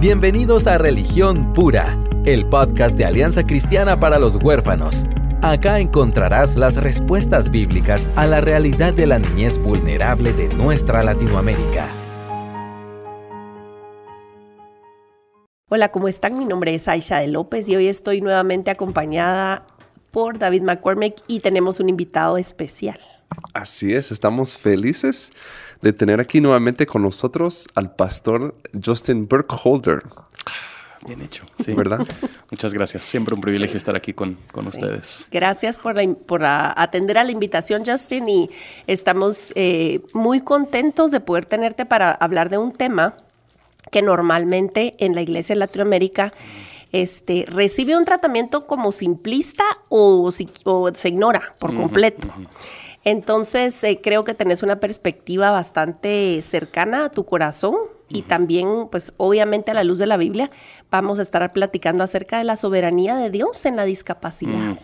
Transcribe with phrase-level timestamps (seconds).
[0.00, 5.06] Bienvenidos a Religión Pura, el podcast de Alianza Cristiana para los Huérfanos.
[5.42, 11.88] Acá encontrarás las respuestas bíblicas a la realidad de la niñez vulnerable de nuestra Latinoamérica.
[15.68, 16.38] Hola, ¿cómo están?
[16.38, 19.66] Mi nombre es Aisha de López y hoy estoy nuevamente acompañada
[20.12, 23.00] por David McCormick y tenemos un invitado especial.
[23.52, 25.32] Así es, estamos felices
[25.82, 28.54] de tener aquí nuevamente con nosotros al pastor
[28.84, 30.02] Justin Burkholder.
[31.06, 31.72] Bien hecho, sí.
[31.74, 32.06] ¿Verdad?
[32.50, 33.04] Muchas gracias.
[33.04, 35.26] Siempre un privilegio estar aquí con, con ustedes.
[35.30, 35.96] Gracias por,
[36.26, 38.50] por atender a la invitación, Justin, y
[38.86, 43.14] estamos eh, muy contentos de poder tenerte para hablar de un tema
[43.92, 46.32] que normalmente en la iglesia de Latinoamérica
[46.92, 52.28] este, recibe un tratamiento como simplista o, se ignora por completo.
[53.10, 57.74] Entonces, eh, creo que tenés una perspectiva bastante cercana a tu corazón
[58.08, 60.50] y también, pues obviamente a la luz de la Biblia,
[60.90, 64.78] vamos a estar platicando acerca de la soberanía de Dios en la discapacidad.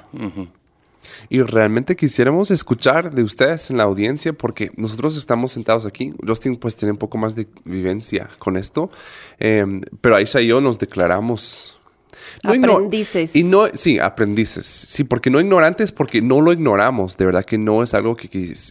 [1.28, 6.14] Y realmente quisiéramos escuchar de ustedes en la audiencia porque nosotros estamos sentados aquí.
[6.26, 8.90] Justin pues tiene un poco más de vivencia con esto,
[9.38, 11.78] em, pero Aisha y yo nos declaramos
[12.42, 13.36] aprendices.
[13.36, 14.66] Y no, sí, aprendices.
[14.66, 17.16] Sí, porque no ignorantes, porque no lo ignoramos.
[17.16, 18.28] De verdad que no es algo que,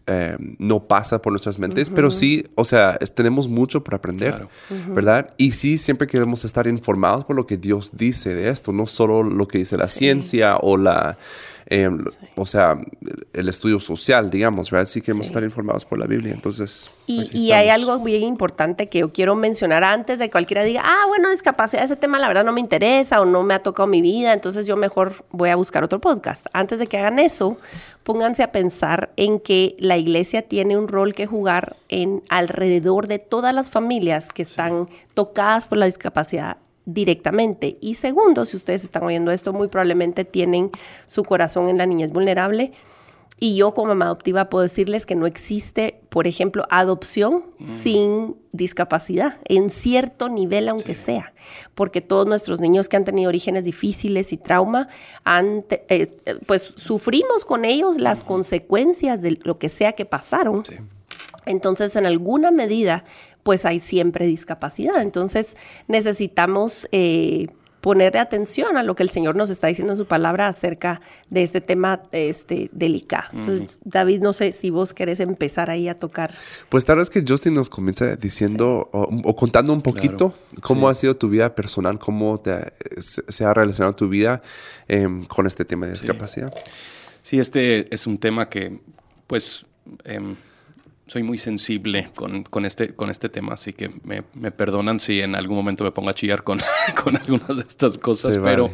[0.08, 4.48] eh, no pasa por nuestras mentes, pero sí, o sea, tenemos mucho por aprender,
[4.90, 5.30] ¿verdad?
[5.38, 9.24] Y sí, siempre queremos estar informados por lo que Dios dice de esto, no solo
[9.24, 11.18] lo que dice la ciencia o la
[11.68, 11.90] eh,
[12.36, 12.78] o sea,
[13.34, 14.88] el estudio social, digamos, ¿verdad?
[14.88, 16.92] Sí queremos estar informados por la Biblia, entonces...
[17.08, 21.06] Y, hay algo bien importante que yo quiero mencionar antes de que cualquiera diga, ah,
[21.08, 24.02] bueno, discapacidad, ese tema la verdad no me interesa o no me ha tocado mi
[24.02, 26.48] vida, entonces yo mejor voy a buscar otro podcast.
[26.54, 27.58] Antes de que hagan eso,
[28.04, 33.20] pónganse a pensar en que la iglesia tiene un rol que jugar en alrededor de
[33.20, 37.78] todas las familias que están tocadas por la discapacidad directamente.
[37.82, 40.72] Y segundo, si ustedes están oyendo esto, muy probablemente tienen
[41.08, 42.74] su corazón en la niñez vulnerable.
[43.40, 47.66] Y yo como mamá adoptiva puedo decirles que no existe, por ejemplo, adopción mm.
[47.66, 51.34] sin discapacidad, en cierto nivel aunque sea,
[51.74, 54.88] porque todos nuestros niños que han tenido orígenes difíciles y trauma,
[55.26, 56.16] han, eh,
[56.46, 60.64] pues sufrimos con ellos las consecuencias de lo que sea que pasaron.
[61.46, 63.04] Entonces, en alguna medida,
[63.44, 65.02] pues hay siempre discapacidad.
[65.02, 65.56] Entonces
[65.88, 67.48] necesitamos eh,
[67.84, 71.44] poner atención a lo que el Señor nos está diciendo en su palabra acerca de
[71.44, 73.26] este tema este, delicado.
[73.34, 76.34] Entonces, David, no sé si vos querés empezar ahí a tocar.
[76.70, 81.18] Pues tal vez que Justin nos comienza diciendo o, contando un poquito cómo ha sido
[81.18, 82.42] tu vida personal, cómo
[82.98, 84.42] se ha relacionado tu vida
[84.88, 86.54] em, con este tema de discapacidad.
[87.22, 87.38] Sí.
[87.38, 88.80] este es un tema que,
[89.28, 89.66] pues...
[90.06, 90.38] Em,
[91.08, 95.22] soy muy sensible con, con, este, con este tema, así que me, me, perdonan si
[95.22, 96.60] en algún momento me pongo a chillar con,
[97.04, 98.70] con algunas de estas cosas, pero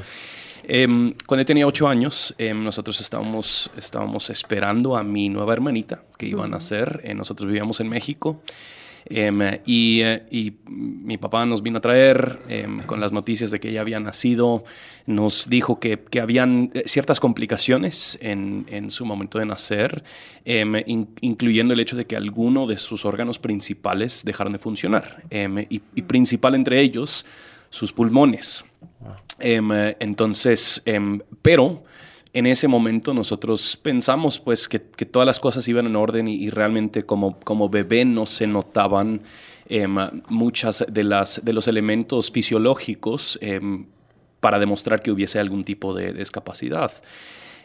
[0.64, 6.28] em, cuando tenía ocho años, em, nosotros estábamos, estábamos esperando a mi nueva hermanita que
[6.28, 8.42] iba a nacer, eh, nosotros vivíamos en México.
[9.06, 13.60] Em, y, eh, y, mi papá nos vino a traer em, con las noticias de
[13.60, 14.64] que ella había nacido,
[15.06, 20.04] nos dijo que, que habían eh, ciertas complicaciones en, en, su momento de nacer,
[20.46, 20.74] em,
[21.22, 26.02] incluyendo el hecho de que alguno de sus órganos principales dejaron de funcionar, y, y,
[26.04, 27.26] principal entre ellos
[27.70, 28.66] sus pulmones.
[29.40, 30.84] entonces,
[31.42, 31.84] pero
[32.34, 37.04] en ese momento nosotros pensamos pues que, todas las cosas iban en orden y, realmente
[37.04, 39.22] como, bebé no se notaban
[39.68, 39.96] em,
[40.30, 43.86] muchas de, las, de los elementos fisiológicos em,
[44.40, 46.92] para demostrar que hubiese algún tipo de, discapacidad.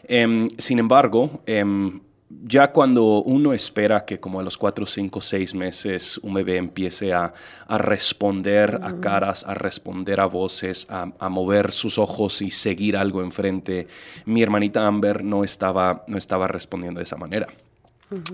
[0.07, 1.41] Em, sin embargo,
[2.29, 7.13] ya cuando uno espera que como a los cuatro, cinco, seis meses un bebé empiece
[7.13, 7.33] a,
[7.69, 13.87] responder a caras, a responder a voces, a, mover sus ojos y seguir algo enfrente,
[14.25, 17.47] mi hermanita Amber no estaba, no estaba respondiendo de esa manera.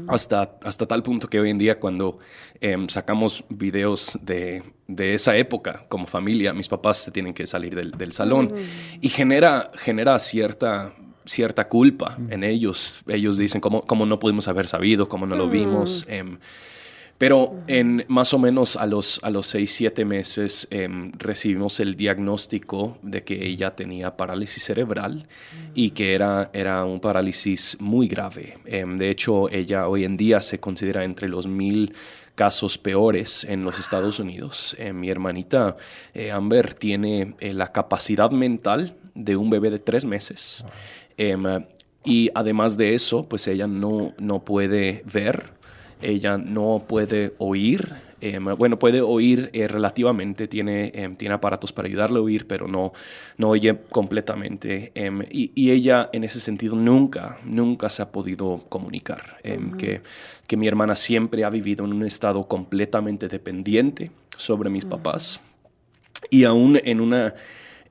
[0.08, 2.19] hasta, hasta tal punto que hoy en día cuando
[2.59, 4.63] em, sacamos videos de,
[4.97, 8.53] esa época como familia, mis papás se tienen que salir del, salón
[9.02, 10.93] y genera, genera cierta
[11.26, 13.02] cierta culpa en ellos.
[13.08, 15.08] Ellos dicen, ¿cómo, cómo no pudimos haber sabido?
[15.08, 15.50] ¿Cómo no lo mm.
[15.50, 16.06] vimos?
[16.08, 16.38] Em,
[17.18, 21.96] pero en más o menos a los, a los seis, siete meses em, recibimos el
[21.96, 25.28] diagnóstico de que ella tenía parálisis cerebral
[25.76, 28.58] y que era, era un parálisis muy grave.
[28.66, 31.94] Em, de hecho, ella hoy en día se considera entre los mil
[32.34, 34.76] casos peores en los Estados Unidos.
[34.91, 35.78] mi hermanita
[36.16, 40.66] eh, Amber tiene eh, la capacidad mental de un bebé de tres meses.
[41.22, 41.44] Em,
[42.03, 45.52] y además de eso, pues ella no, no puede ver,
[46.02, 47.94] ella no puede oír,
[48.58, 52.91] bueno, puede oír eh, relativamente, tiene, em, tiene aparatos para ayudarle a oír, pero no,
[53.38, 54.91] no oye completamente.
[54.96, 59.38] Em, y, ella en ese sentido nunca, nunca se ha podido comunicar.
[59.78, 60.02] que,
[60.47, 65.40] que mi hermana siempre ha vivido en un estado completamente dependiente sobre mis papás.
[66.32, 67.35] Y aún en una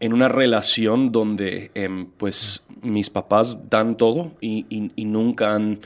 [0.01, 1.71] en una relación donde
[2.17, 4.65] pues mis papás dan todo y,
[4.97, 5.79] nunca han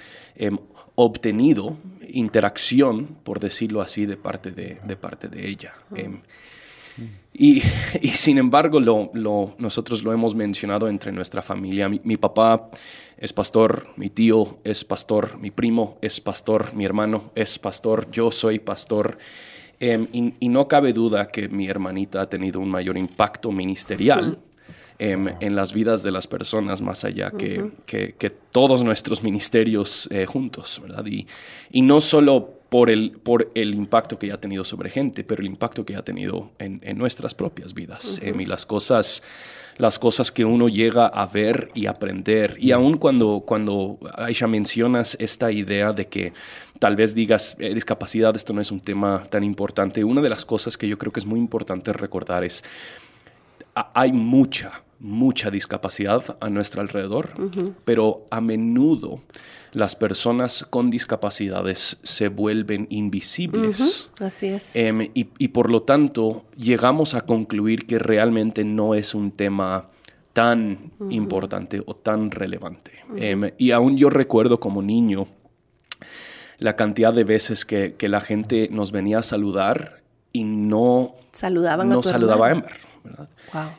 [0.95, 1.77] obtenido
[2.09, 5.73] interacción, por decirlo así, de parte de, de parte de ella.
[5.97, 6.21] Em,
[7.33, 7.63] y,
[8.01, 11.89] y, sin embargo, lo, lo, nosotros lo hemos mencionado entre nuestra familia.
[11.89, 12.71] Mi, papá
[13.19, 18.31] es pastor, mi tío es pastor, mi primo es pastor, mi hermano es pastor, yo
[18.31, 19.19] soy pastor.
[19.81, 24.39] Em, y, y, no cabe duda que mi hermanita ha tenido un mayor impacto ministerial
[24.99, 30.81] en las vidas de las personas más allá que, que, todos nuestros ministerios eh, juntos,
[30.81, 31.05] ¿verdad?
[31.07, 31.27] Y,
[31.73, 35.49] y, no solo por el, por el impacto que ha tenido sobre gente, pero el
[35.49, 38.21] impacto que ha tenido en, en nuestras propias vidas.
[38.23, 39.23] y las cosas
[39.77, 42.57] las cosas que uno llega a ver y aprender.
[42.59, 46.33] Y aún cuando, cuando Aisha mencionas esta idea de que
[46.79, 50.45] tal vez digas, eh, discapacidad, esto no es un tema tan importante, una de las
[50.45, 52.65] cosas que yo creo que es muy importante recordar es,
[53.75, 57.31] hay mucha, mucha discapacidad a nuestro alrededor,
[57.85, 59.21] pero a menudo
[59.73, 64.09] las personas con discapacidades se vuelven invisibles.
[64.21, 64.77] Así es.
[64.77, 69.89] Em, y, por lo tanto, llegamos a concluir que realmente no es un tema
[70.33, 72.93] tan importante o tan relevante.
[73.17, 75.27] Em, y aún yo recuerdo como niño
[76.59, 80.03] la cantidad de veces que, la gente nos venía a saludar
[80.33, 82.73] y no, Saludaban no saludaba a Ember.
[83.03, 83.29] ¿verdad?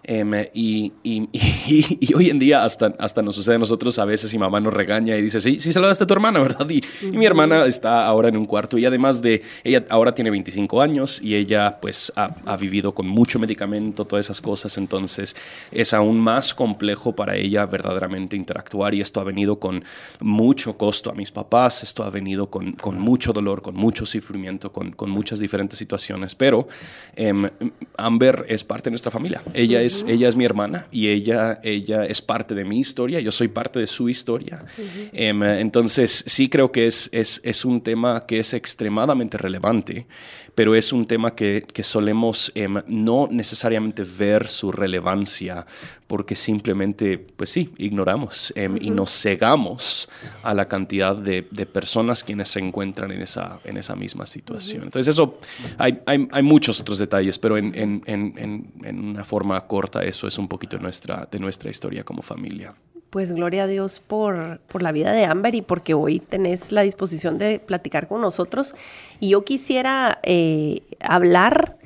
[0.04, 1.30] Em, y, y,
[2.00, 4.74] y, hoy en día hasta, hasta nos sucede a nosotros, a veces mi mamá nos
[4.74, 6.70] regaña y dice, sí, sí saludaste a tu hermana, ¿verdad?
[6.70, 6.82] Y,
[7.16, 11.22] mi hermana está ahora en un cuarto y además de, ella ahora tiene 25 años
[11.22, 15.36] y ella pues ha, ha, vivido con mucho medicamento, todas esas cosas, entonces
[15.72, 19.84] es aún más complejo para ella verdaderamente interactuar y esto ha venido con
[20.20, 24.72] mucho costo a mis papás, esto ha venido con, con mucho dolor, con mucho sufrimiento,
[24.72, 26.68] con, con muchas diferentes situaciones, pero
[27.16, 27.50] em,
[27.98, 29.42] Amber es parte de nuestra familia.
[29.56, 33.32] Ella es, ella es mi hermana y ella, ella es parte de mi historia, yo
[33.32, 34.66] soy parte de su historia.
[35.14, 40.08] Em, entonces, sí creo que es, es, es, un tema que es extremadamente relevante,
[40.56, 45.66] pero es un tema que, que solemos em, no necesariamente ver su relevancia
[46.08, 50.08] porque simplemente, pues sí, ignoramos em, y nos cegamos
[50.44, 54.84] a la cantidad de, de, personas quienes se encuentran en esa, en esa misma situación.
[54.84, 55.36] Entonces, eso,
[55.78, 60.28] hay, hay, hay, muchos otros detalles, pero en, en, en, en una forma corta, eso
[60.28, 62.76] es un poquito nuestra, de nuestra historia como familia.
[63.16, 66.82] Pues gloria a Dios por, por la vida de Amber y porque hoy tenés la
[66.82, 68.76] disposición de platicar con nosotros.
[69.22, 71.78] Y yo quisiera eh, hablar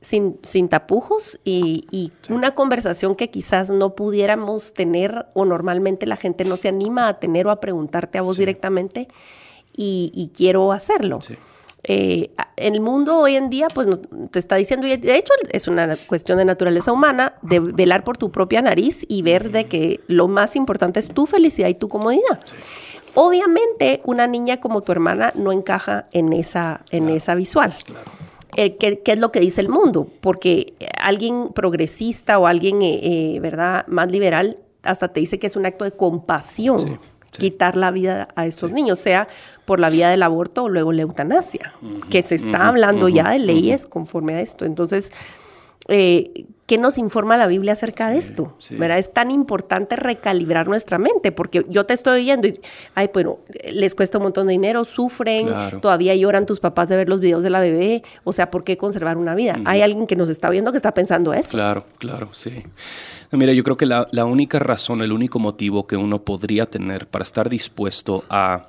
[0.00, 6.16] sin, sin, tapujos y, y una conversación que quizás no pudiéramos tener o normalmente la
[6.16, 9.08] gente no se anima a tener o a preguntarte a vos directamente
[9.76, 11.20] y, y, quiero hacerlo.
[11.20, 11.36] Sí.
[11.82, 13.88] Eh, el mundo hoy en día, pues
[14.30, 18.18] te está diciendo, y de hecho es una cuestión de naturaleza humana, de velar por
[18.18, 21.88] tu propia nariz y ver de que lo más importante es tu felicidad y tu
[21.88, 22.40] comodidad.
[23.14, 27.74] Obviamente, una niña como tu hermana no encaja en esa, en esa visual.
[28.56, 30.08] Eh, ¿qué, es lo que dice el mundo?
[30.20, 35.66] Porque alguien progresista o alguien, eh, ¿verdad?, más liberal, hasta te dice que es un
[35.66, 39.28] acto de compasión quitar la vida a estos niños, sea
[39.64, 41.74] por la vía del aborto o luego la eutanasia,
[42.10, 44.64] que se está hablando ya de leyes conforme a esto.
[44.64, 45.12] Entonces,
[45.88, 48.54] eh, ¿qué nos informa la Biblia acerca de esto?
[48.70, 48.98] ¿verdad?
[49.00, 52.60] Es tan importante recalibrar nuestra mente, porque yo te estoy oyendo y,
[52.94, 53.38] ay, bueno,
[53.72, 55.48] les cuesta un montón de dinero, sufren,
[55.80, 58.76] todavía lloran tus papás de ver los videos de la bebé, o sea, ¿por qué
[58.76, 59.58] conservar una vida?
[59.64, 61.50] Hay alguien que nos está viendo que está pensando eso.
[61.50, 62.62] Claro, claro, sí.
[63.32, 67.08] Mira, yo creo que la, la única razón, el único motivo que uno podría tener
[67.08, 68.66] para estar dispuesto a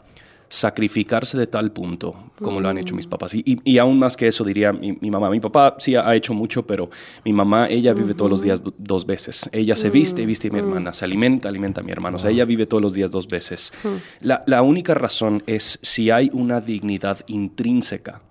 [0.52, 3.34] sacrificarse de tal punto como lo han hecho mis papás.
[3.36, 5.30] Y, y, aún más que eso diría mi, mamá.
[5.30, 6.90] Mi papá sí ha hecho mucho, pero
[7.24, 9.50] mi mamá, ella vive todos los días dos veces.
[9.54, 12.18] Ella se viste, viste a mi hermana, se alimenta, alimenta a mi hermano.
[12.18, 13.72] O sea, ella vive todos los días dos veces.
[14.20, 18.22] La, la, única razón es si hay una dignidad intrínseca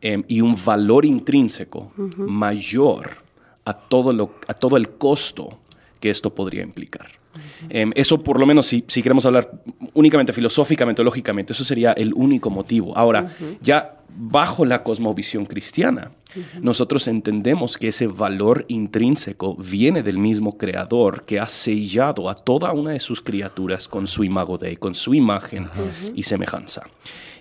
[0.00, 3.10] em, y un valor intrínseco mayor
[3.64, 5.58] a todo, lo, a todo el costo
[5.98, 7.23] que esto podría implicar.
[7.68, 9.50] Em, eso por lo menos si, queremos hablar
[9.92, 12.96] únicamente filosóficamente o lógicamente, eso sería el único motivo.
[12.96, 13.28] Ahora,
[13.60, 16.12] ya bajo la cosmovisión cristiana,
[16.60, 22.72] nosotros entendemos que ese valor intrínseco viene del mismo creador que ha sellado a toda
[22.72, 25.68] una de sus criaturas con su imago Dei, con su imagen
[26.14, 26.82] y semejanza.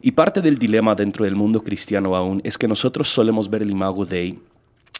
[0.02, 3.72] Y parte del dilema dentro del mundo cristiano aún es que nosotros solemos ver el
[3.72, 4.40] imago Dei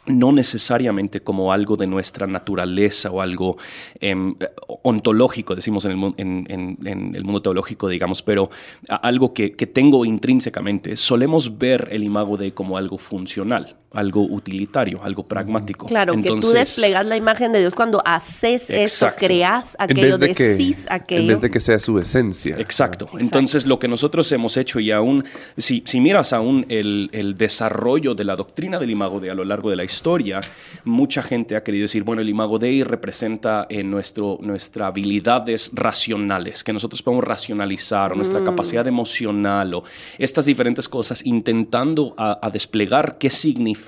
[0.06, 3.58] no necesariamente como algo de nuestra naturaleza o algo
[4.00, 4.36] em,
[4.84, 8.50] ontológico, decimos en el, mundo teológico, digamos, pero
[8.88, 10.98] algo que, tengo intrínsecamente.
[10.98, 15.86] Solemos ver el imago de como algo funcional, algo utilitario, algo pragmático.
[15.86, 21.22] Claro, que tú desplegas la imagen de Dios cuando haces eso, creas aquello, decís aquello.
[21.22, 22.58] En vez de que sea su esencia.
[22.58, 23.08] Exacto.
[23.20, 25.24] Entonces, lo que nosotros hemos hecho y aún,
[25.58, 29.46] si, si miras aún el, el desarrollo de la doctrina del imago de a lo
[29.46, 30.42] largo de la historia,
[30.84, 36.64] mucha gente ha querido decir, bueno, el imago Dei representa en nuestro, nuestras habilidades racionales,
[36.64, 38.46] que nosotros podemos racionalizar, o nuestra mm.
[38.46, 39.84] capacidad emocional, o
[40.18, 43.83] estas diferentes cosas, intentando a, desplegar qué significa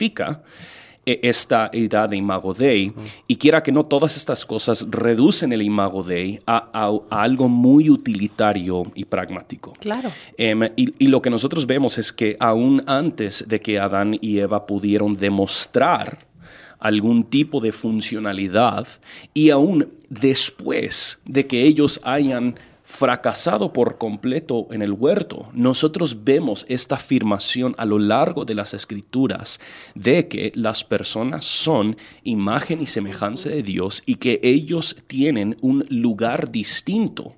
[1.06, 2.92] e, esta idea de imago Dei.
[3.28, 8.92] Y quiera que no, todas estas cosas reducen el imago Dei a, algo muy utilitario
[8.96, 9.74] y pragmático.
[9.80, 10.12] Claro.
[10.38, 14.40] Em, y, y, lo que nosotros vemos es que aún antes de que Adán y
[14.40, 16.25] Eva pudieron demostrar
[16.80, 18.88] algún tipo de funcionalidad
[19.34, 26.68] y aún después de que ellos hayan fracasado por completo en el huerto, nosotros vemos
[26.70, 29.60] esta afirmación a lo largo de las escrituras
[29.96, 35.84] de que las personas son imagen y semejanza de Dios y que ellos tienen un
[35.89, 37.36] lugar distinto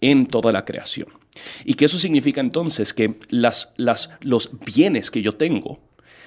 [0.00, 1.08] en toda la creación.
[1.66, 5.78] Y que eso significa entonces que los bienes que yo tengo,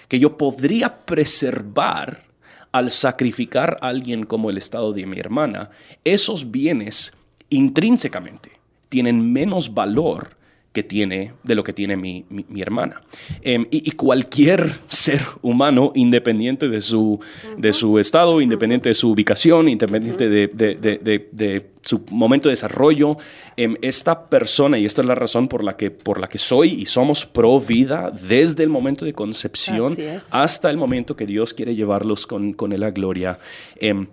[0.07, 2.27] que yo podría preservar
[2.71, 5.71] al sacrificar a alguien como el estado de mi hermana,
[6.03, 7.13] esos bienes
[7.49, 8.58] intrínsecamente
[8.89, 10.39] tienen menos valor
[10.71, 12.25] que tiene de lo que tiene mi,
[12.57, 13.01] hermana.
[13.41, 17.19] Em, y, cualquier ser humano, independiente de su,
[17.57, 23.17] de su estado, independiente de su ubicación, independiente de, su momento de desarrollo,
[23.57, 26.81] em, esta persona, y esta es la razón por la que, por la que soy
[26.81, 29.97] y somos pro vida desde el momento de concepción
[30.31, 33.39] hasta el momento que Dios quiere llevarlos con, con él a gloria.
[33.77, 34.07] Em,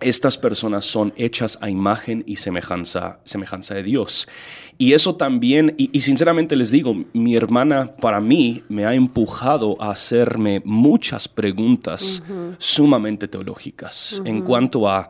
[0.00, 4.28] estas personas son hechas a imagen y semejanza, semejanza de Dios.
[4.76, 9.90] Y eso también, y, sinceramente les digo, mi hermana para mí me ha empujado a
[9.90, 12.22] hacerme muchas preguntas
[12.58, 15.08] sumamente teológicas en cuanto a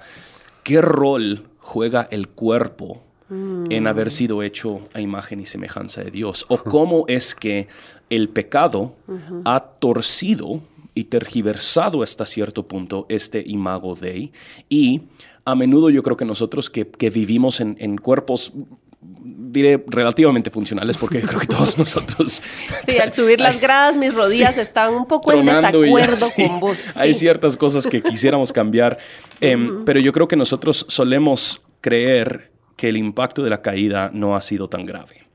[0.63, 6.47] qué rol juega el cuerpo en haber sido hecho a imagen y semejanza de Dios,
[6.49, 7.69] o cómo es que
[8.09, 8.97] el pecado
[9.45, 10.63] ha torcido
[10.99, 14.33] y tergiversado hasta cierto punto este imago Dei.
[14.69, 15.03] Y
[15.45, 18.53] a menudo yo creo que nosotros que, vivimos en, cuerpos
[19.01, 22.43] diré relativamente funcionales porque creo que todos nosotros
[22.87, 27.15] sí al subir las gradas mis rodillas están un poco en desacuerdo con vos hay
[27.15, 28.99] ciertas cosas que quisiéramos cambiar
[29.41, 34.35] em, pero yo creo que nosotros solemos creer que el impacto de la caída no
[34.35, 35.28] ha sido tan grave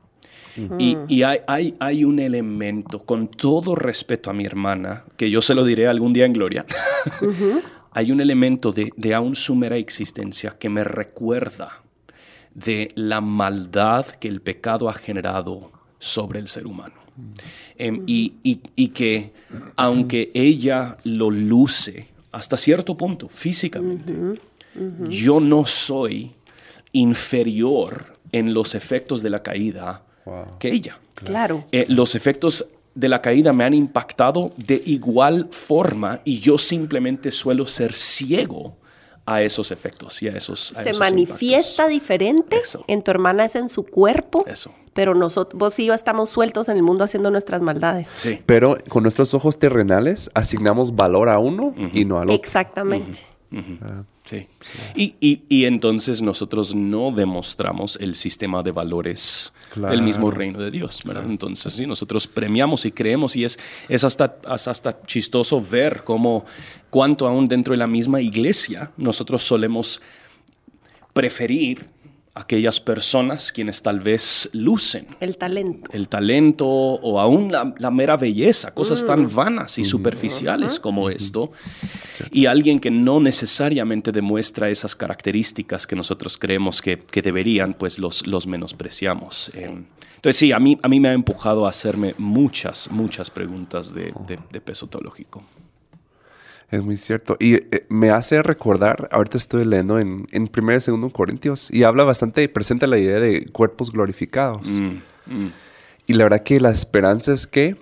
[0.77, 5.63] y, hay, hay, un elemento, con todo respeto a mi hermana, que yo se lo
[5.63, 6.65] diré algún día en gloria,
[7.91, 11.83] hay un elemento de, de aún su mera existencia que me recuerda
[12.53, 16.95] de la maldad que el pecado ha generado sobre el ser humano.
[17.77, 19.33] Em, y, y, que
[19.75, 24.13] aunque ella lo luce hasta cierto punto físicamente,
[25.09, 26.31] yo no soy
[26.91, 30.03] inferior en los efectos de la caída
[30.59, 30.99] que ella.
[31.15, 31.65] Claro.
[31.71, 37.31] Eh, los efectos de la caída me han impactado de igual forma y yo simplemente
[37.31, 38.77] suelo ser ciego
[39.25, 40.59] a esos efectos y a esos.
[40.59, 42.61] Se manifiesta diferente.
[42.87, 44.43] En tu hermana es en su cuerpo.
[44.47, 44.73] Eso.
[44.93, 48.09] Pero nosotros, vos y yo estamos sueltos en el mundo haciendo nuestras maldades.
[48.17, 48.41] Sí.
[48.45, 52.35] Pero con nuestros ojos terrenales asignamos valor a uno y no al otro.
[52.35, 53.19] Exactamente.
[53.81, 54.03] Ah.
[54.25, 54.47] Sí.
[54.95, 61.01] Y, y, entonces nosotros no demostramos el sistema de valores del mismo reino de Dios,
[61.03, 61.25] ¿verdad?
[61.27, 66.45] Entonces, sí, nosotros premiamos y creemos y es, es hasta, hasta chistoso ver cómo,
[66.89, 70.01] cuánto aún dentro de la misma iglesia nosotros solemos
[71.13, 71.89] preferir
[72.35, 75.07] aquellas personas quienes tal vez lucen.
[75.19, 75.89] El talento.
[75.93, 79.35] El talento o aún la, mera belleza, cosas tan mm.
[79.35, 81.51] vanas y superficiales como esto.
[82.31, 88.25] Y alguien que no necesariamente demuestra esas características que nosotros creemos que, deberían, pues los,
[88.27, 89.51] los menospreciamos.
[89.55, 89.83] Eh,
[90.15, 94.13] entonces sí, a mí, a mí me ha empujado a hacerme muchas, muchas preguntas de,
[94.51, 95.43] de peso teológico.
[96.73, 97.37] Es muy cierto.
[97.39, 101.83] Y eh, me hace recordar, ahorita estoy leyendo en, en 1 y 2 Corintios, y
[101.83, 104.71] habla bastante, presenta la idea de cuerpos glorificados.
[104.71, 105.53] Mm, mm.
[106.07, 107.75] Y la verdad que la esperanza es que,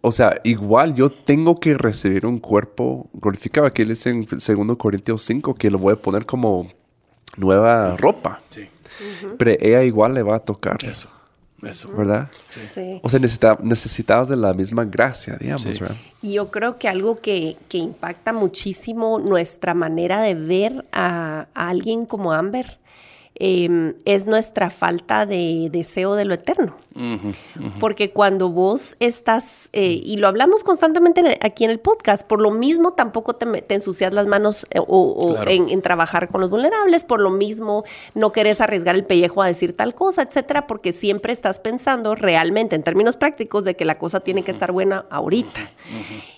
[0.00, 3.66] o sea, igual yo tengo que recibir un cuerpo glorificado.
[3.66, 6.70] Aquí dice en 2 Corintios 5 que lo voy a poner como
[7.36, 8.40] nueva ropa.
[8.48, 8.68] Sí.
[9.36, 10.76] Pero ella igual le va a tocar.
[10.84, 11.10] Eso.
[11.66, 11.88] Eso.
[11.92, 12.28] ¿Verdad?
[12.50, 13.00] Sí.
[13.02, 15.96] O sea, necesita, necesitabas de la misma gracia, digamos, ¿verdad?
[16.22, 21.68] Y yo creo que algo que, que, impacta muchísimo nuestra manera de ver a, a
[21.68, 22.78] alguien como Amber
[23.36, 26.76] eh, es nuestra falta de deseo de lo eterno.
[27.80, 32.52] Porque cuando vos estás, eh, y lo hablamos constantemente aquí en el podcast, por lo
[32.52, 35.50] mismo tampoco te, te ensucias las manos eh, o, claro.
[35.50, 37.82] en, en, trabajar con los vulnerables, por lo mismo
[38.14, 42.76] no querés arriesgar el pellejo a decir tal cosa, etcétera, porque siempre estás pensando realmente
[42.76, 45.72] en términos prácticos de que la cosa tiene que estar buena ahorita.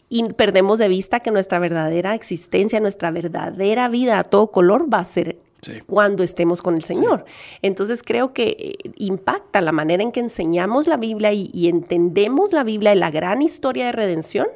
[0.08, 5.00] Y perdemos de vista que nuestra verdadera existencia, nuestra verdadera vida a todo color va
[5.00, 5.80] a ser Sí.
[5.86, 7.24] cuando estemos con el Señor.
[7.26, 7.58] Sí.
[7.62, 12.52] Entonces creo que eh, impacta la manera en que enseñamos la Biblia y, y, entendemos
[12.52, 14.46] la Biblia y la gran historia de redención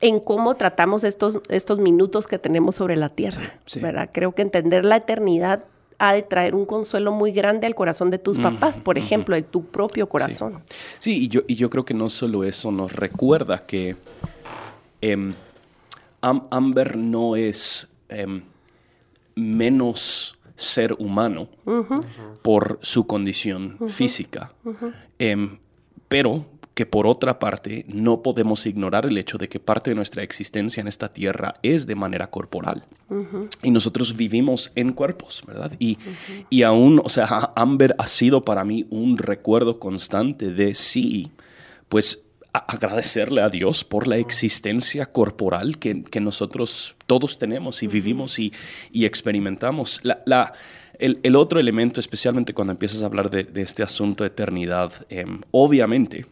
[0.00, 3.58] en cómo tratamos estos, estos minutos que tenemos sobre la tierra.
[3.66, 3.80] Sí.
[3.80, 4.10] ¿verdad?
[4.12, 5.66] Creo que entender la eternidad
[5.98, 9.42] ha de traer un consuelo muy grande al corazón de tus papás, por ejemplo, de
[9.42, 10.62] tu propio corazón.
[10.98, 13.96] Sí, sí y, yo, y yo creo que no solo eso nos recuerda que
[15.00, 15.32] eh,
[16.20, 17.88] Amber no es...
[18.08, 18.42] Eh,
[19.36, 22.04] menos ser humano uh -huh.
[22.42, 23.88] por su condición uh -huh.
[23.88, 24.52] física.
[24.64, 24.94] Uh -huh.
[25.18, 25.58] eh,
[26.08, 30.22] pero que por otra parte no podemos ignorar el hecho de que parte de nuestra
[30.22, 32.84] existencia en esta tierra es de manera corporal.
[33.62, 35.72] Y nosotros vivimos en cuerpos, ¿verdad?
[35.78, 35.96] Y,
[36.50, 41.30] y aún, o sea, Amber ha sido para mí un recuerdo constante de sí,
[41.88, 42.25] pues
[42.58, 48.52] agradecerle a Dios por la existencia corporal que, que nosotros todos tenemos y vivimos y,
[48.92, 50.00] y experimentamos.
[50.02, 50.52] La, la,
[50.98, 54.92] el, el, otro elemento, especialmente cuando empiezas a hablar de, de este asunto de eternidad,
[55.10, 56.26] eh, obviamente,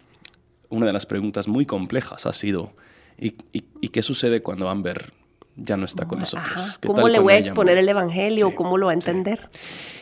[0.69, 2.73] una de las preguntas muy complejas ha sido,
[3.19, 5.13] ¿y, y, y qué sucede cuando Amber
[5.57, 6.51] ya no está con nosotros?
[6.57, 6.77] Ajá.
[6.85, 8.49] ¿Cómo le voy a exponer el Evangelio?
[8.49, 9.49] Sí, ¿Cómo lo va a entender?
[9.53, 9.59] Sí.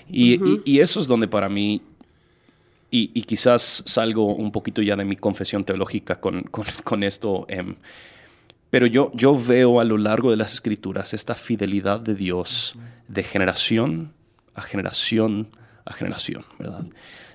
[0.09, 0.63] Y, uh -huh.
[0.65, 1.81] y, eso es donde para mí
[2.93, 7.47] y, y, quizás salgo un poquito ya de mi confesión teológica con, con, con esto,
[7.49, 7.75] eh,
[8.71, 12.77] pero yo, yo veo a lo largo de las escrituras esta fidelidad de Dios
[13.09, 14.13] de generación
[14.55, 15.49] a generación
[15.85, 16.85] a generación, ¿verdad?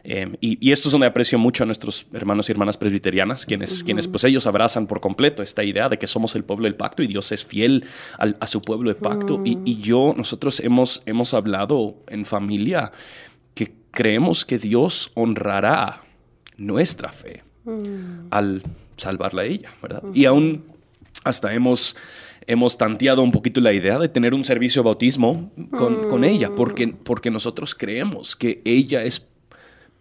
[0.03, 3.71] Eh, y, y, esto es donde aprecio mucho a nuestros hermanos y hermanas presbiterianas, quienes,
[3.71, 3.85] uh -huh.
[3.85, 7.03] quienes pues ellos abrazan por completo esta idea de que somos el pueblo del pacto
[7.03, 7.83] y Dios es fiel
[8.17, 9.35] al, a su pueblo de pacto.
[9.35, 9.61] Uh -huh.
[9.65, 12.93] y, y, yo, nosotros hemos, hemos hablado en familia
[13.97, 16.03] creemos que Dios honrará
[16.55, 18.27] nuestra fe mm.
[18.29, 18.61] al
[18.95, 20.03] salvarla a ella, ¿verdad?
[20.03, 20.11] Mm.
[20.13, 20.65] Y aún
[21.23, 21.95] hasta hemos,
[22.45, 26.09] hemos tanteado un poquito la idea de tener un servicio de bautismo con, mm.
[26.09, 29.25] con ella, porque, porque nosotros creemos que ella es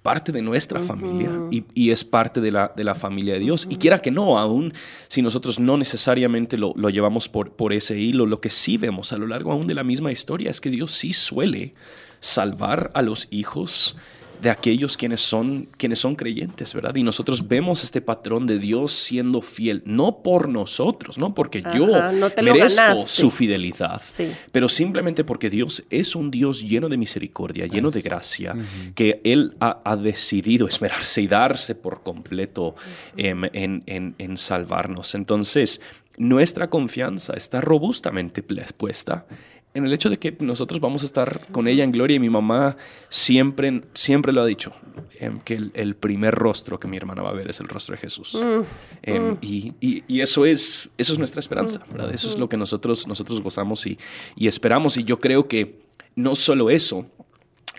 [0.07, 0.87] parte de nuestra uh -huh.
[0.87, 3.64] familia y, y, es parte de la, de la familia de Dios.
[3.64, 3.75] Uh -huh.
[3.75, 4.73] Y quiera que no, aún
[5.09, 9.12] si nosotros no necesariamente lo, lo, llevamos por, por ese hilo, lo que sí vemos
[9.12, 11.75] a lo largo aún de la misma historia es que Dios sí suele
[12.21, 13.97] salvar a los hijos
[14.40, 16.94] de aquellos quienes son, quienes son creyentes, ¿verdad?
[16.94, 21.77] Y nosotros vemos este patrón de Dios siendo fiel, no por nosotros, no porque Ajá,
[21.77, 24.33] yo no merezco su fidelidad, sí.
[24.53, 28.94] pero simplemente porque Dios es un Dios lleno de misericordia, lleno de gracia, uh -huh.
[28.94, 33.51] que Él ha, ha, decidido esmerarse y darse por completo uh -huh.
[33.53, 35.14] en, en, en salvarnos.
[35.14, 35.81] Entonces,
[36.16, 39.27] nuestra confianza está robustamente puesta
[39.76, 42.30] en el hecho de que nosotros vamos a estar con ella en gloria y mi
[42.30, 42.76] mamá
[43.10, 44.72] siempre, siempre lo ha dicho,
[45.20, 47.94] eh, que el, el, primer rostro que mi hermana va a ver es el rostro
[47.94, 48.34] de Jesús.
[48.34, 48.60] Mm,
[49.02, 49.38] eh, mm.
[49.42, 52.12] Y, y, y, eso, es, eso es nuestra esperanza, ¿verdad?
[52.12, 53.98] Eso es lo que nosotros, nosotros gozamos y,
[54.34, 54.96] y esperamos.
[54.96, 55.80] Y yo creo que
[56.14, 56.98] no solo eso,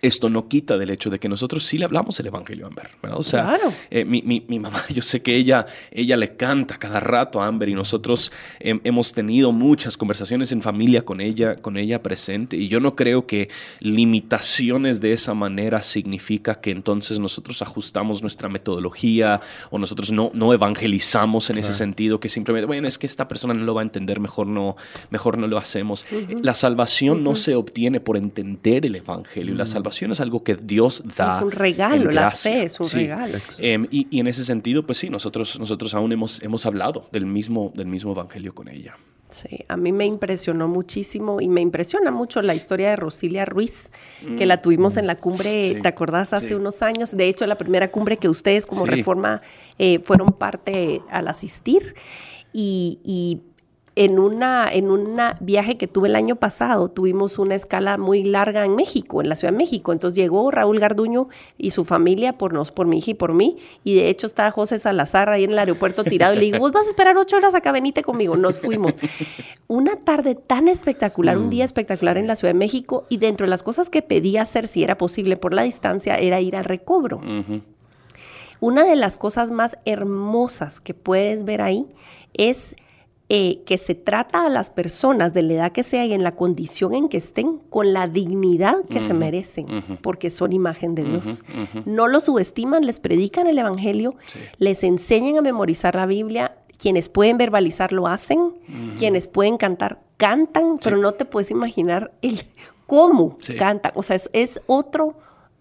[0.01, 2.89] esto no quita del hecho de que nosotros sí le hablamos el Evangelio a Amber,
[3.01, 3.19] ¿verdad?
[3.19, 3.73] O sea, claro.
[3.89, 7.47] eh, mi, mi, mi, mamá, yo sé que ella, ella le canta cada rato a
[7.47, 12.57] Amber y nosotros eh, hemos tenido muchas conversaciones en familia con ella, con ella presente
[12.57, 18.49] y yo no creo que limitaciones de esa manera significa que entonces nosotros ajustamos nuestra
[18.49, 21.67] metodología o nosotros no, no evangelizamos en claro.
[21.67, 24.47] ese sentido, que simplemente, bueno, es que esta persona no lo va a entender, mejor
[24.47, 24.75] no,
[25.09, 26.05] mejor no lo hacemos.
[26.11, 26.43] Uh -huh.
[26.43, 27.23] La salvación uh -huh.
[27.23, 29.59] no se obtiene por entender el Evangelio, uh -huh.
[29.59, 31.35] la salvación es algo que Dios da.
[31.35, 32.97] Es un regalo, la fe es un sí.
[32.97, 33.37] regalo.
[33.59, 37.25] Eh, y, y, en ese sentido, pues sí, nosotros, nosotros aún hemos, hemos hablado del
[37.25, 38.95] mismo, del mismo evangelio con ella.
[39.29, 43.91] Sí, a mí me impresionó muchísimo y me impresiona mucho la historia de Rosilia Ruiz,
[44.25, 44.35] mm.
[44.37, 45.81] que la tuvimos en la cumbre, sí.
[45.81, 46.31] ¿te acordás?
[46.31, 46.53] Hace sí.
[46.53, 47.15] unos años.
[47.15, 48.91] De hecho, la primera cumbre que ustedes como sí.
[48.91, 49.41] Reforma
[49.79, 51.95] eh, fueron parte al asistir.
[52.53, 53.41] Y, y
[53.97, 58.63] en una en un viaje que tuve el año pasado, tuvimos una escala muy larga
[58.63, 59.91] en México, en la Ciudad de México.
[59.91, 63.57] Entonces llegó Raúl Garduño y su familia por nos, por mi hija y por mí.
[63.83, 66.35] Y de hecho estaba José Salazar ahí en el aeropuerto tirado.
[66.35, 68.37] Y le digo, vos vas a esperar ocho horas acá, venite conmigo.
[68.37, 68.93] Nos fuimos.
[69.67, 73.07] Una tarde tan espectacular, un día espectacular en la Ciudad de México.
[73.09, 76.39] Y dentro de las cosas que pedí hacer, si era posible por la distancia, era
[76.39, 77.19] ir al recobro.
[78.59, 81.87] Una de las cosas más hermosas que puedes ver ahí
[82.35, 82.75] es
[83.29, 86.31] eh, que se trata a las personas de la edad que sea y en la
[86.31, 89.67] condición en que estén con la dignidad que se merecen,
[90.01, 91.43] porque son imagen de Dios.
[91.85, 94.15] No los subestiman, les predican el Evangelio,
[94.57, 98.53] les enseñan a memorizar la Biblia, quienes pueden verbalizar lo hacen,
[98.95, 102.41] quienes pueden cantar cantan, pero no te puedes imaginar el
[102.85, 103.91] cómo cantan.
[103.95, 105.15] O sea, es otro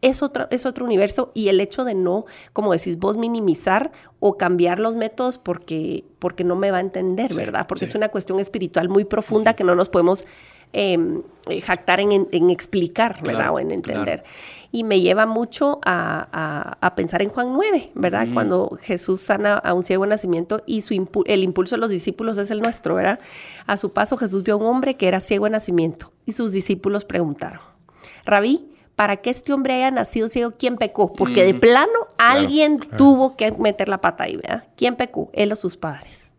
[0.07, 3.90] es otro, es otro universo y el hecho de no, como decís vos, minimizar
[4.21, 7.66] o cambiar los métodos porque, porque no me va a entender, ¿verdad?
[7.66, 10.25] Porque es una cuestión espiritual muy profunda que no nos podemos
[10.73, 13.51] em, eh, jactar en, explicar, ¿verdad?
[13.53, 14.23] O en entender.
[14.71, 18.29] Y me lleva mucho a, pensar en Juan 9, ¿verdad?
[18.33, 20.95] Cuando Jesús sana a un ciego de nacimiento y su
[21.27, 23.19] el impulso de los discípulos es el nuestro, ¿verdad?
[23.66, 26.53] A su paso Jesús vio a un hombre que era ciego de nacimiento y sus
[26.53, 27.61] discípulos preguntaron,
[28.25, 31.13] Rabí, para que este hombre haya nacido ciego, ¿quién pecó?
[31.13, 34.65] Porque de plano alguien tuvo que meter la pata ahí, ¿verdad?
[34.75, 35.31] ¿Quién pecó?
[35.35, 36.33] Él o sus padres.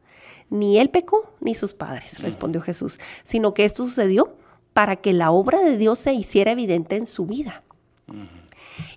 [0.49, 4.35] Ni él pecó, ni sus padres, respondió Jesús, sino que esto sucedió
[4.73, 7.63] para que la obra de Dios se hiciera evidente en su vida.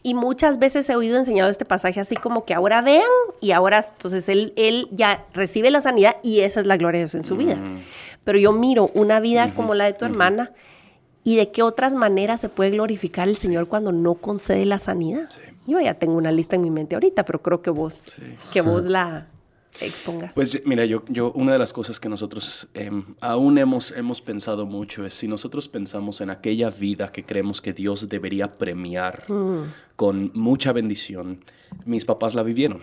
[0.02, 3.08] Y muchas veces he oído enseñado este pasaje así como que ahora vean
[3.40, 7.04] y ahora, entonces él, él ya recibe la sanidad y esa es la gloria de
[7.04, 7.58] Dios en su vida.
[8.24, 10.52] Pero yo miro una vida como la de tu hermana
[11.22, 15.28] ¿Y de qué otras maneras se puede glorificar el Señor cuando no concede la sanidad?
[15.66, 17.98] Yo ya tengo una lista en mi mente ahorita, pero creo que vos,
[18.52, 19.28] que vos la
[19.80, 20.34] expongas.
[20.34, 24.66] Pues mira, yo, yo una de las cosas que nosotros em, aún hemos, hemos pensado
[24.66, 29.72] mucho es si nosotros pensamos en aquella vida que creemos que Dios debería premiar mm.
[29.96, 31.44] con mucha bendición,
[31.84, 32.80] mis papás la vivieron.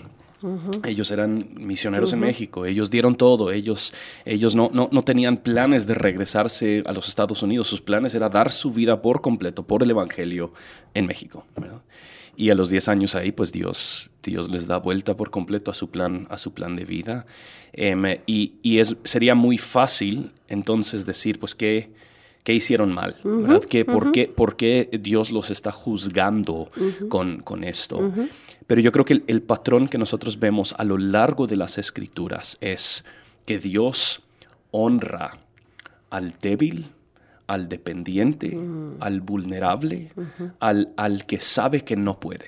[0.84, 5.88] Ellos eran misioneros en México, ellos dieron todo, ellos, ellos no, no, no, tenían planes
[5.88, 9.82] de regresarse a los Estados Unidos, sus planes era dar su vida por completo, por
[9.82, 10.54] el Evangelio
[10.94, 11.46] en México.
[12.36, 15.74] Y a los 10 años ahí, pues Dios, Dios les da vuelta por completo a
[15.74, 17.26] su plan, a su plan de vida.
[17.74, 21.90] Em, y, y es, sería muy fácil entonces decir, pues, que
[22.48, 23.60] qué hicieron mal, ¿verdad?
[23.86, 26.72] por, qué, por, qué, Dios los está juzgando
[27.10, 28.10] con, con, esto?
[28.66, 32.58] Pero yo creo que el, patrón que nosotros vemos a lo largo de las escrituras
[32.62, 33.04] es
[33.46, 34.22] que Dios
[34.72, 35.40] honra
[36.10, 36.92] al débil,
[37.48, 38.58] al dependiente,
[39.02, 40.14] al vulnerable,
[40.62, 42.46] al, al, que sabe que no puede.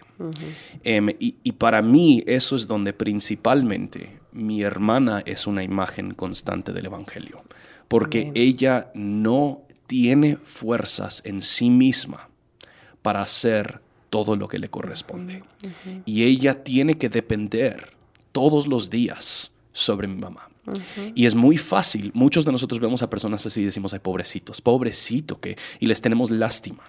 [0.85, 6.71] Em, y, y, para mí eso es donde principalmente mi hermana es una imagen constante
[6.71, 7.43] del Evangelio,
[7.89, 12.29] porque ella no tiene fuerzas en sí misma
[13.01, 15.43] para hacer todo lo que le corresponde.
[16.05, 17.93] Y ella tiene que depender
[18.31, 20.47] todos los días sobre mi mamá.
[21.15, 22.11] Y es muy fácil.
[22.13, 26.01] Muchos de nosotros vemos a personas así y decimos, ay, pobrecitos, pobrecito, que, y les
[26.01, 26.83] tenemos lástima.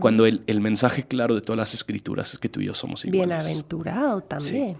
[0.00, 3.44] Cuando el, mensaje claro de todas las escrituras es que tú y yo somos iguales.
[3.44, 4.78] Bienaventurado también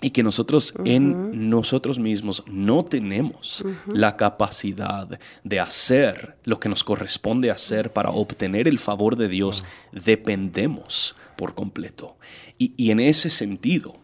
[0.00, 5.08] y que nosotros en nosotros mismos no tenemos la capacidad
[5.42, 11.54] de hacer lo que nos corresponde hacer para obtener el favor de Dios, dependemos por
[11.54, 12.16] completo.
[12.58, 13.96] Y, en ese sentido,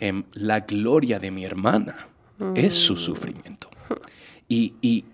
[0.00, 2.08] em, la gloria de mi hermana
[2.54, 2.98] es su mm.
[2.98, 3.70] sufrimiento.
[4.48, 5.04] Y,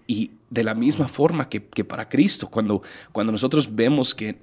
[0.51, 4.37] de la misma forma que, para Cristo, cuando, cuando nosotros vemos que,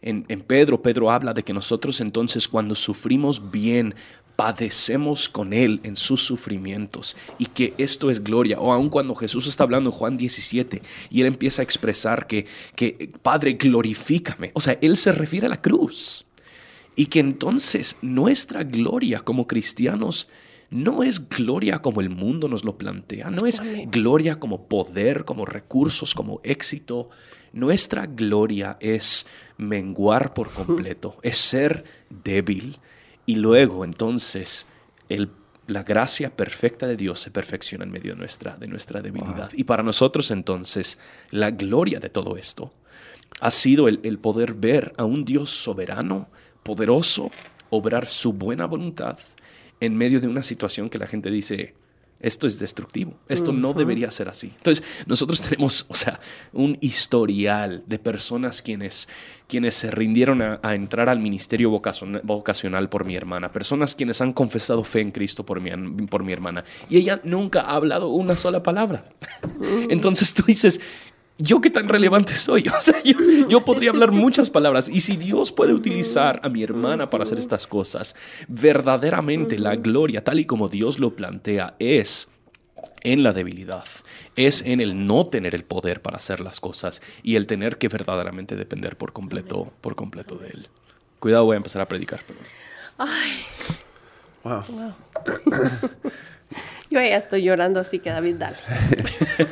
[0.00, 3.94] en, en, Pedro, Pedro habla de que nosotros entonces cuando sufrimos bien,
[4.36, 8.60] padecemos con Él en sus sufrimientos y que esto es gloria.
[8.60, 12.46] O aun cuando Jesús está hablando en Juan 17 y Él empieza a expresar que,
[12.74, 14.50] que Padre, glorifícame.
[14.54, 16.26] O sea, Él se refiere a la cruz.
[16.94, 20.28] Y que entonces nuestra gloria como cristianos
[20.72, 25.44] no es gloria como el mundo nos lo plantea, no es gloria como poder, como
[25.44, 27.10] recursos, como éxito.
[27.52, 29.26] Nuestra gloria es
[29.58, 32.78] menguar por completo, es ser débil,
[33.26, 34.66] y luego entonces
[35.66, 39.50] la gracia perfecta de Dios se perfecciona en medio de nuestra, de nuestra debilidad.
[39.54, 40.98] Y para nosotros entonces
[41.30, 42.72] la gloria de todo esto
[43.40, 46.28] ha sido el, el poder ver a un Dios soberano,
[46.62, 47.30] poderoso,
[47.70, 49.18] obrar su buena voluntad
[49.80, 51.74] en medio de una situación que la gente dice,
[52.22, 54.52] esto es destructivo, esto no debería ser así.
[54.56, 56.20] Entonces, nosotros tenemos, o sea,
[56.52, 59.08] un historial de personas quienes,
[59.48, 64.84] quienes se rindieron a, entrar al ministerio vocacional por mi hermana, personas quienes han confesado
[64.84, 65.70] fe en Cristo por mi,
[66.06, 69.04] por mi hermana, y ella nunca ha hablado una sola palabra.
[69.90, 70.80] Entonces tú dices,
[71.38, 72.64] ¿yo qué tan relevante soy?
[72.76, 74.88] O sea, yo, podría hablar muchas palabras.
[74.88, 78.16] Y si Dios puede utilizar a mi hermana para hacer estas cosas,
[78.48, 82.28] verdaderamente la gloria, tal y como Dios lo plantea, es
[83.02, 83.84] en la debilidad,
[84.36, 87.88] es en el no tener el poder para hacer las cosas y el tener que
[87.88, 90.68] verdaderamente depender por completo, por completo de Él.
[91.18, 92.20] Cuidado, voy a empezar a predicar.
[92.98, 93.44] Ay,
[94.44, 94.62] Wow.
[96.90, 98.56] Yo ya estoy llorando, así que David, dale.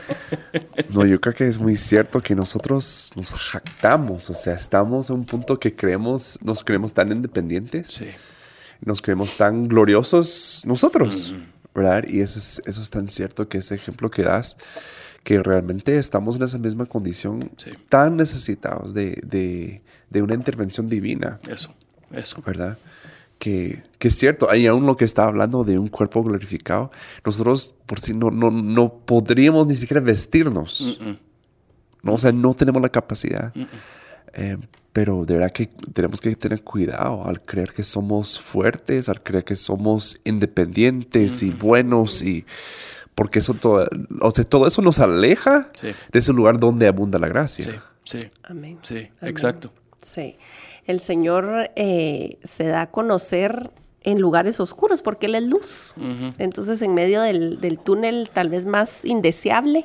[0.92, 5.14] No, yo creo que es muy cierto que nosotros nos jactamos, o sea, estamos a
[5.14, 8.06] un punto que creemos, nos creemos tan independientes, Sí.
[8.80, 11.34] nos creemos tan gloriosos nosotros,
[11.74, 12.04] ¿verdad?
[12.08, 14.56] Y eso es, eso es tan cierto que ese ejemplo que das,
[15.22, 17.70] que realmente estamos en esa misma condición, Sí.
[17.88, 21.72] tan necesitados de, de- de una intervención divina, Eso,
[22.12, 22.42] eso.
[22.44, 22.76] ¿verdad?
[23.40, 26.90] Que, que es cierto, ahí aún lo que está hablando de un cuerpo glorificado,
[27.24, 31.00] nosotros por si no, no, no podríamos ni siquiera vestirnos.
[32.03, 32.12] ¿no?
[32.14, 33.53] O sea, no tenemos la capacidad.
[34.35, 34.59] Eh,
[34.92, 39.44] pero de verdad que tenemos que tener cuidado al creer que somos fuertes, al creer
[39.44, 42.44] que somos independientes y buenos y
[43.14, 43.88] porque eso todo,
[44.20, 45.88] o sea, todo eso nos aleja Sí.
[46.12, 47.64] de ese lugar donde abunda la gracia.
[48.05, 48.79] Sí, sí, Amén.
[48.83, 49.11] sí, Amén.
[49.22, 49.72] exacto.
[49.96, 50.37] Sí.
[50.90, 53.70] El Señor eh, se da a conocer
[54.03, 55.94] en lugares oscuros porque Él es luz.
[56.38, 59.85] Entonces, en medio del, del túnel tal vez más indeseable,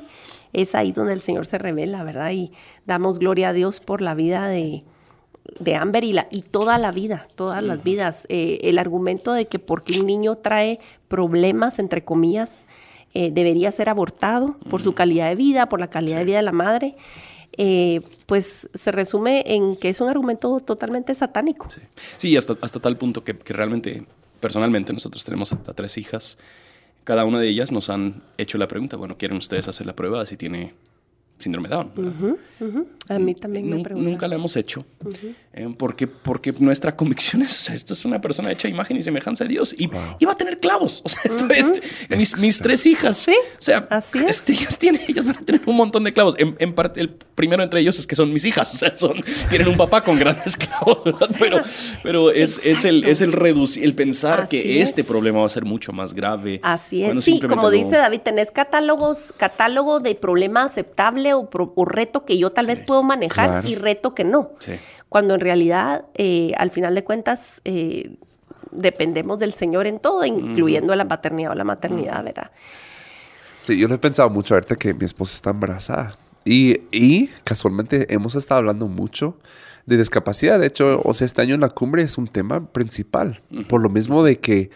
[0.52, 2.30] es ahí donde el Señor se revela, ¿verdad?
[2.32, 2.52] Y
[2.86, 4.84] damos gloria a Dios por la vida de,
[5.60, 8.26] de Amber y, la, y toda la vida, todas las vidas.
[8.28, 12.66] Eh, el argumento de que porque un niño trae problemas, entre comillas,
[13.14, 16.42] eh, debería ser abortado por su calidad de vida, por la calidad de vida de
[16.42, 16.96] la madre,
[17.58, 21.68] eh, pues se resume en que es un argumento totalmente satánico.
[21.70, 21.80] Sí,
[22.16, 24.04] Sí, hasta, hasta tal punto que, realmente,
[24.40, 26.38] personalmente, nosotros tenemos a, a tres hijas.
[27.04, 30.26] Cada una de ellas nos han hecho la pregunta, bueno, ¿quieren ustedes hacer la prueba
[30.26, 30.74] si tiene
[31.38, 31.92] síndrome Down?
[31.94, 32.36] ¿verdad?
[33.08, 34.10] A mí también me preguntan.
[34.12, 34.84] Nunca la hemos hecho.
[35.52, 38.96] Eh, porque, porque nuestra convicción es, o sea, esta es una persona hecha a imagen
[38.96, 39.74] y semejanza de Dios.
[39.78, 41.02] Y, y va a tener clavos.
[41.04, 43.16] O sea, esto es, mis, mis tres hijas.
[43.16, 44.38] Sí, O sea, así es.
[44.40, 46.34] este, ellas, tienen, ellas van a tener un montón de clavos.
[46.38, 48.72] En, en parte, el primero entre ellos es que son mis hijas.
[48.76, 49.14] O sea, son,
[49.48, 51.30] tienen un papá con grandes clavos, ¿verdad?
[51.38, 51.62] Pero,
[52.02, 55.06] pero es, es el, es el reducir, el pensar Así que este es.
[55.06, 56.60] problema va a ser mucho más grave.
[56.62, 57.24] Así es.
[57.24, 62.66] sí, como dice David, tenés catálogos, catálogo de problema aceptable o, reto que yo tal
[62.66, 63.68] vez puedo manejar Claro.
[63.68, 64.52] y reto que no.
[64.58, 64.72] Sí.
[65.08, 68.16] Cuando en realidad, eh, al final de cuentas, eh,
[68.72, 72.50] dependemos del Señor en todo, incluyendo la paternidad o la maternidad, ¿verdad?
[73.64, 76.14] Sí, yo lo he pensado mucho ahorita que mi esposa está embarazada.
[76.44, 79.36] Y, y casualmente hemos estado hablando mucho
[79.86, 80.60] de discapacidad.
[80.60, 83.40] De hecho, o sea, este año en la cumbre es un tema principal.
[83.68, 84.70] Por lo mismo de que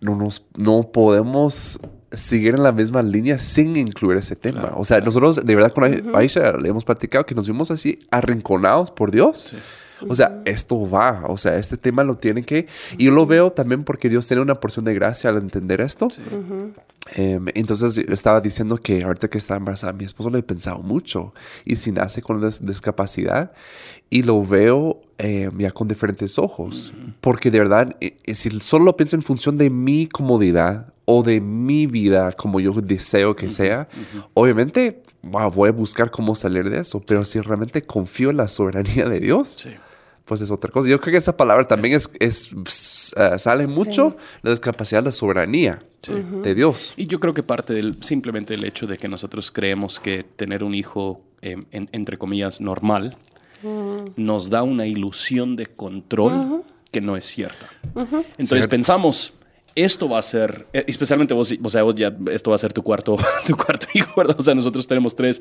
[0.00, 1.80] no, nos, no podemos
[2.12, 4.72] seguir en la misma línea sin incluir ese tema.
[4.76, 7.98] o sea, nosotros de verdad con Ai- Aisha le hemos platicado que nos vimos así
[8.10, 9.52] arrinconados por Dios.
[10.08, 12.66] O sea, esto va, o sea, este tema lo tienen que...
[12.96, 16.08] Y yo lo veo también porque Dios tiene una porción de gracia al entender esto.
[17.14, 21.34] Em, entonces estaba diciendo que ahorita que está embarazada, mi esposo lo he pensado mucho.
[21.66, 23.52] Y si nace con des- discapacidad
[24.08, 26.92] y lo veo em, ya con diferentes ojos.
[27.20, 31.22] Porque de verdad, eh, eh, si solo lo pienso en función de mi comodidad o
[31.24, 33.88] de mi vida como yo deseo que sea,
[34.34, 37.00] obviamente wow, voy a buscar cómo salir de eso.
[37.00, 39.70] Pero si realmente confío en la soberanía de Dios, Sí.
[40.24, 40.88] pues es otra cosa.
[40.88, 42.10] Yo creo que esa palabra también es,
[43.16, 45.80] eh, sale mucho la discapacidad, la soberanía
[46.42, 46.94] de Dios.
[46.96, 50.62] Y yo creo que parte del simplemente el hecho de que nosotros creemos que tener
[50.64, 53.16] un hijo, eh, en- entre comillas, normal,
[54.16, 57.68] nos da una ilusión de control que no es cierta.
[57.94, 58.68] Entonces Cierto.
[58.70, 59.34] pensamos,
[59.74, 62.72] esto va a ser, eh, especialmente vos, o sea, vos ya, esto va a ser
[62.72, 64.36] tu cuarto, tu cuarto hijo, ¿verdad?
[64.38, 65.40] O sea, nosotros tenemos tres.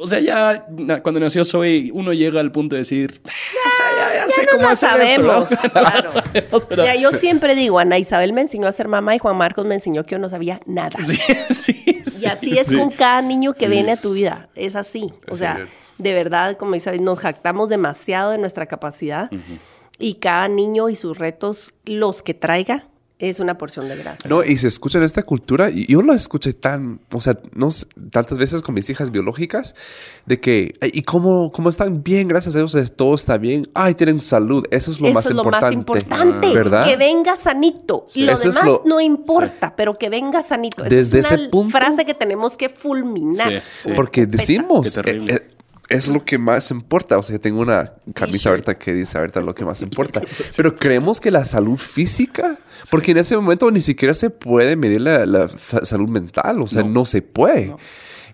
[0.00, 0.66] O sea, ya
[1.02, 4.40] cuando nació Zoe, uno llega al punto de decir, "Ah, o sea, ya, ya sé
[4.46, 5.96] Ya no cómo hacer esto, sabemos, O sea, no claro.
[6.04, 6.84] la sabemos, ¿verdad?
[6.84, 9.74] Mira, yo siempre digo, Ana Isabel me enseñó a ser mamá y Juan Marcos me
[9.74, 10.98] enseñó que yo no sabía nada.
[11.02, 11.18] Sí,
[11.50, 12.76] sí, Y sí, así es sí.
[12.76, 14.48] con cada niño que viene a tu vida.
[14.54, 15.12] Es así.
[15.28, 15.72] O Es sea, cierto.
[15.98, 19.30] de verdad, como dice, nos jactamos demasiado de nuestra capacidad
[19.98, 22.88] y cada niño y sus retos, los que traiga,
[23.20, 24.28] es una porción de gracia.
[24.28, 27.70] No, y se escucha en esta cultura, y yo lo escuché tan, o sea, no
[27.70, 29.76] sé, tantas veces con mis hijas biológicas,
[30.26, 32.26] de que, "Ay, ¿y cómo, cómo están bien?
[32.28, 33.68] Gracias a Dios, eh, todo está bien.
[33.72, 34.64] Ay, tienen salud.
[34.70, 36.52] Eso es lo, Eso más, es lo importante, más importante.
[36.52, 36.84] ¿Verdad?
[36.86, 38.06] Que venga sanito.
[38.16, 40.84] Lo Eso demás lo- no importa, pero que venga sanito.
[40.84, 43.52] Esa Desde es una ese punto- frase que tenemos que fulminar.
[43.52, 43.90] Sí, sí.
[43.94, 45.34] Porque decimos, Qué terrible.
[45.34, 45.53] eh, eh,
[45.94, 47.18] es lo que más importa.
[47.18, 50.22] O sea, tengo una camisa ahorita que dice ahorita lo que más importa.
[50.56, 52.58] Pero creemos que la salud física,
[52.90, 55.48] porque en ese momento ni siquiera se puede medir la,
[55.82, 57.74] salud mental, o sea, no, se puede.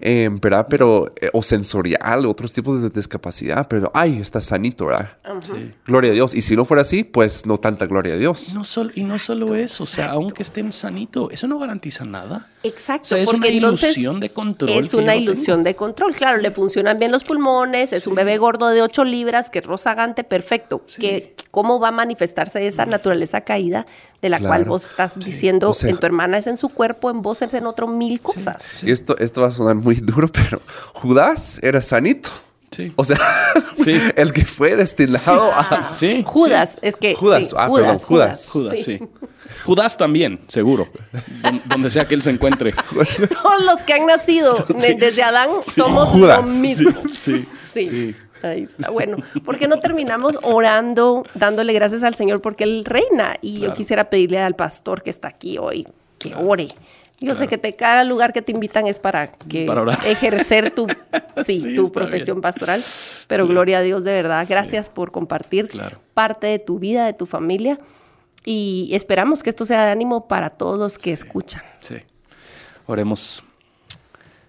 [0.00, 0.66] Eh, ¿verdad?
[0.68, 5.18] Pero, eh, o sensorial, otros tipos de discapacidad, pero, ay, está sanito, ¿verdad?
[5.42, 5.72] Sí.
[5.86, 6.34] Gloria a Dios.
[6.34, 8.48] Y si no fuera así, pues no tanta gloria a Dios.
[8.50, 12.04] Y no, solo, y no solo eso, o sea, aunque estén sanito, eso no garantiza
[12.04, 12.48] nada.
[12.62, 16.14] Exacto, O sea, es porque una entonces ilusión de control Es una ilusión de control.
[16.14, 19.64] Claro, le funcionan bien los pulmones, es un bebé gordo de 8 libras, que es
[19.64, 20.84] rozagante, perfecto.
[20.98, 23.86] Que cómo va a manifestarse esa naturaleza caída
[24.22, 27.42] de la cual vos estás diciendo en tu hermana es en su cuerpo, en vos
[27.42, 28.58] es en otro mil cosas.
[28.82, 30.60] Esto, esto va a sonar muy duro, pero
[30.94, 32.30] Judas era sanito.
[32.70, 32.92] Sí.
[32.94, 33.18] O sea,
[34.16, 35.92] el que fue destinado a.
[35.92, 36.22] Sí.
[36.24, 37.16] Judas, es que.
[37.16, 38.48] Judas, ah, perdón, Judas.
[38.48, 39.00] Judas, sí.
[39.64, 40.88] Judas también, seguro.
[41.66, 42.72] donde sea que él se encuentre.
[43.42, 44.54] Todos los que han nacido
[44.98, 46.92] desde Adán somos lo mismo.
[47.18, 47.46] Sí.
[47.60, 48.14] sí.
[48.42, 48.90] Ahí está.
[48.90, 53.36] Bueno, ¿por qué no terminamos orando, dándole gracias al Señor porque Él reina?
[53.40, 55.86] Y yo quisiera pedirle al pastor que está aquí hoy
[56.18, 56.68] que ore
[57.20, 59.68] yo sé que te, cada lugar que te invitan es para que
[60.06, 60.86] ejercer tu,
[61.44, 62.82] sí, tu profesión pastoral,
[63.26, 64.46] pero gloria a Dios de verdad.
[64.48, 65.68] Gracias por compartir
[66.14, 67.78] parte de tu vida, de tu familia
[68.44, 71.62] y esperamos que esto sea de ánimo para todos los que escuchan.
[71.80, 71.96] Sí.
[72.86, 73.42] Oremos.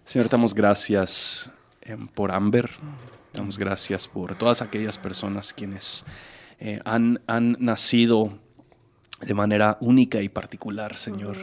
[0.06, 1.51] Señor, damos gracias
[1.82, 2.69] em, por Amber.
[3.34, 6.06] Damos gracias por todas aquellas personas quienes
[6.60, 8.38] eh, han, han, nacido
[9.22, 11.38] de manera única y particular, Señor.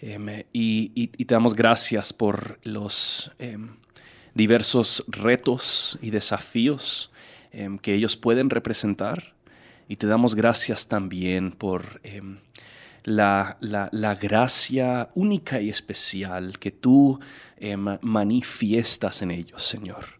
[0.00, 3.76] Em, y, te damos gracias por los em,
[4.34, 7.10] diversos retos y desafíos
[7.80, 9.34] que ellos pueden representar.
[9.88, 12.02] Y te damos gracias también por
[13.04, 17.18] la, la, gracia única y especial que tú
[18.02, 20.17] manifiestas en ellos, Señor.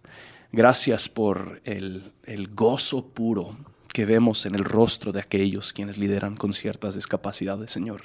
[0.50, 3.56] Gracias por el, el gozo puro
[3.92, 8.02] que vemos en el rostro de aquellos quienes lideran con ciertas discapacidades, Señor.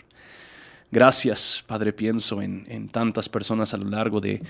[0.92, 4.42] Gracias, Padre, pienso en, en tantas personas a lo largo de,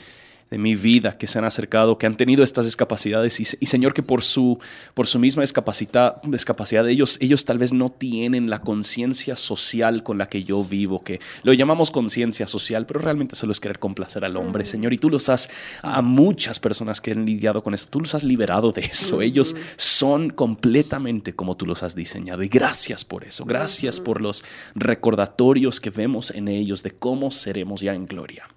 [0.53, 4.03] de mi vida que se han acercado, que han tenido estas discapacidades y, Señor que
[4.03, 4.59] por su,
[4.93, 10.19] por su misma discapacidad, discapacidad ellos, ellos tal vez no tienen la conciencia social con
[10.19, 14.25] la que yo vivo, que lo llamamos conciencia social, pero realmente solo es querer complacer
[14.25, 14.93] al hombre, Señor.
[14.93, 15.49] Y tú los has,
[15.81, 19.23] a muchas personas que han lidiado con esto, tú los has liberado de eso.
[19.23, 22.43] Ellos son completamente como tú los has diseñado.
[22.43, 23.43] Y gracias por eso.
[23.43, 28.47] Gracias por los recordatorios que vemos en ellos de cómo seremos ya en gloria.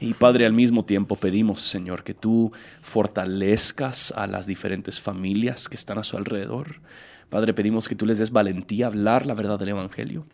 [0.00, 5.76] Y Padre, al mismo tiempo pedimos, Señor, que tú fortalezcas a las diferentes familias que
[5.76, 6.80] están a su alrededor.
[7.28, 10.26] Padre, pedimos que tú les des valentía a hablar la verdad del Evangelio,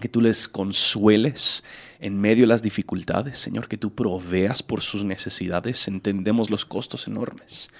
[0.00, 1.64] que tú les consueles
[2.00, 5.88] en medio de las dificultades, Señor, que tú proveas por sus necesidades.
[5.88, 7.70] Entendemos los costos enormes.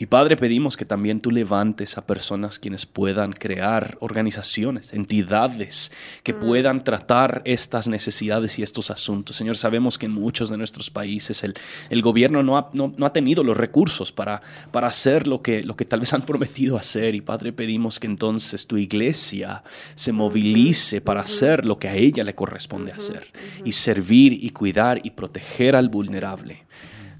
[0.00, 5.90] Y Padre, pedimos que también tú levantes a personas quienes puedan crear organizaciones, entidades
[6.22, 6.38] que mm.
[6.38, 9.34] puedan tratar estas necesidades y estos asuntos.
[9.34, 11.54] Señor, sabemos que en muchos de nuestros países el,
[11.90, 15.74] el gobierno no ha, no, ha, tenido los recursos para, para hacer lo que, lo
[15.74, 17.16] que tal vez han prometido hacer.
[17.16, 19.64] Y Padre, pedimos que entonces tu iglesia
[19.96, 23.26] se movilice para hacer lo que a ella le corresponde hacer
[23.64, 26.68] y servir y cuidar y proteger al vulnerable.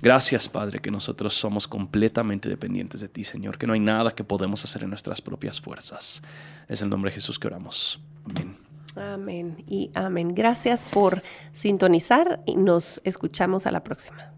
[0.01, 4.23] Gracias, Padre, que nosotros somos completamente dependientes de ti, Señor, que no hay nada que
[4.23, 6.23] podemos hacer en nuestras propias fuerzas.
[6.69, 8.01] Es el nombre de Jesús que oramos.
[8.25, 8.57] Amén.
[8.97, 10.35] Amén y amén.
[10.35, 14.38] Gracias por sintonizar y nos escuchamos a la próxima.